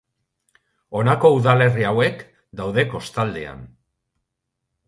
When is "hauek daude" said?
1.89-2.87